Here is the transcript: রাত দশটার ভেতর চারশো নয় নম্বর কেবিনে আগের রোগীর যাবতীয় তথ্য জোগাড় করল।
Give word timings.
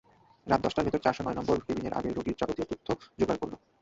রাত 0.47 0.59
দশটার 0.63 0.85
ভেতর 0.85 1.03
চারশো 1.05 1.21
নয় 1.23 1.37
নম্বর 1.39 1.57
কেবিনে 1.65 1.95
আগের 1.97 2.13
রোগীর 2.17 2.39
যাবতীয় 2.39 2.67
তথ্য 2.69 2.87
জোগাড় 3.19 3.39
করল। 3.41 3.53